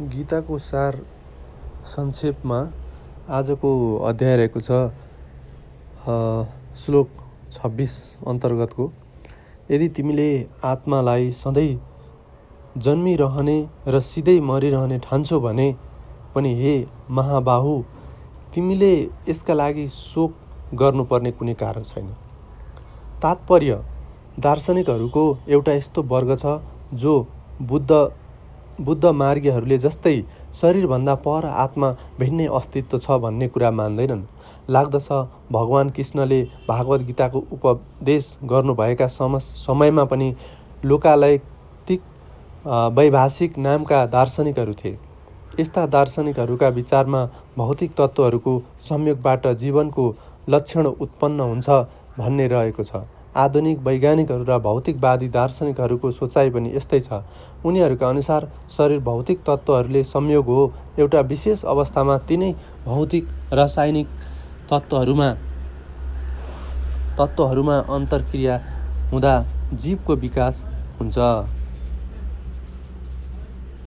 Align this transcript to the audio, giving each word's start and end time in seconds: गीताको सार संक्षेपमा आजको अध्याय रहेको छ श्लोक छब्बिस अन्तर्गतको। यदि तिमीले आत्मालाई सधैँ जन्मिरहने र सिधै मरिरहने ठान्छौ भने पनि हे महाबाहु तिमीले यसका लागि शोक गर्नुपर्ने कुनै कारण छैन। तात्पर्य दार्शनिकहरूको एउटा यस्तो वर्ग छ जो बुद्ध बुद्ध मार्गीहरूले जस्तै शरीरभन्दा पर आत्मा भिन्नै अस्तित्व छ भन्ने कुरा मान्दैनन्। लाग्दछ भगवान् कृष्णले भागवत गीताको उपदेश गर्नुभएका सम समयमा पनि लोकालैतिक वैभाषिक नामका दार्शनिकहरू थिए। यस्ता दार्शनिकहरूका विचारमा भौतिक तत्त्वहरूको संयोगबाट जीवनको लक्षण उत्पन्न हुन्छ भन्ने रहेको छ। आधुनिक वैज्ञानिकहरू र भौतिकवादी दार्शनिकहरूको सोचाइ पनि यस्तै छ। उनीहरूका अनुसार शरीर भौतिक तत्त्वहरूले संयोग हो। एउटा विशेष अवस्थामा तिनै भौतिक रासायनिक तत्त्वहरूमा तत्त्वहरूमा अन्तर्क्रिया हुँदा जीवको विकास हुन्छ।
गीताको 0.00 0.56
सार 0.58 0.96
संक्षेपमा 1.86 2.58
आजको 3.36 3.70
अध्याय 4.08 4.36
रहेको 4.36 4.60
छ 4.60 4.70
श्लोक 6.80 7.08
छब्बिस 7.52 7.92
अन्तर्गतको। 8.26 8.90
यदि 9.70 9.88
तिमीले 9.96 10.28
आत्मालाई 10.64 11.30
सधैँ 11.32 11.74
जन्मिरहने 12.78 13.58
र 13.88 14.00
सिधै 14.02 14.38
मरिरहने 14.42 14.98
ठान्छौ 15.04 15.40
भने 15.40 15.68
पनि 16.34 16.54
हे 16.60 16.74
महाबाहु 17.10 17.74
तिमीले 18.54 18.92
यसका 19.28 19.54
लागि 19.54 19.86
शोक 19.90 20.32
गर्नुपर्ने 20.80 21.32
कुनै 21.32 21.54
कारण 21.60 21.82
छैन। 21.82 22.08
तात्पर्य 23.22 23.82
दार्शनिकहरूको 24.40 25.26
एउटा 25.48 25.72
यस्तो 25.72 26.02
वर्ग 26.14 26.36
छ 26.38 26.56
जो 26.96 27.14
बुद्ध 27.62 27.90
बुद्ध 28.80 29.04
मार्गीहरूले 29.14 29.78
जस्तै 29.78 30.16
शरीरभन्दा 30.60 31.14
पर 31.24 31.44
आत्मा 31.64 31.90
भिन्नै 32.20 32.46
अस्तित्व 32.58 32.98
छ 32.98 33.18
भन्ने 33.22 33.48
कुरा 33.48 33.70
मान्दैनन्। 33.70 34.22
लाग्दछ 34.70 35.08
भगवान् 35.52 35.90
कृष्णले 35.90 36.40
भागवत 36.68 37.00
गीताको 37.06 37.42
उपदेश 37.52 38.24
गर्नुभएका 38.44 39.06
सम 39.10 39.38
समयमा 39.40 40.04
पनि 40.04 40.28
लोकालैतिक 40.84 42.00
वैभाषिक 42.96 43.58
नामका 43.58 44.04
दार्शनिकहरू 44.08 44.74
थिए। 44.74 44.98
यस्ता 45.60 45.86
दार्शनिकहरूका 45.88 46.68
विचारमा 46.70 47.24
भौतिक 47.58 47.90
तत्त्वहरूको 47.98 48.52
संयोगबाट 48.88 49.46
जीवनको 49.62 50.04
लक्षण 50.48 50.86
उत्पन्न 50.86 51.40
हुन्छ 51.40 51.68
भन्ने 52.18 52.46
रहेको 52.48 52.84
छ। 52.84 53.02
आधुनिक 53.36 53.78
वैज्ञानिकहरू 53.78 54.44
र 54.44 54.58
भौतिकवादी 54.58 55.28
दार्शनिकहरूको 55.30 56.10
सोचाइ 56.10 56.50
पनि 56.50 56.72
यस्तै 56.76 57.00
छ। 57.00 57.22
उनीहरूका 57.64 58.08
अनुसार 58.08 58.48
शरीर 58.76 59.00
भौतिक 59.00 59.38
तत्त्वहरूले 59.46 60.02
संयोग 60.04 60.46
हो। 60.46 60.72
एउटा 60.98 61.20
विशेष 61.30 61.64
अवस्थामा 61.64 62.18
तिनै 62.28 62.52
भौतिक 62.84 63.24
रासायनिक 63.52 64.08
तत्त्वहरूमा 64.70 65.30
तत्त्वहरूमा 67.18 67.76
अन्तर्क्रिया 67.90 68.60
हुँदा 69.12 69.34
जीवको 69.74 70.16
विकास 70.16 70.62
हुन्छ। 71.00 71.18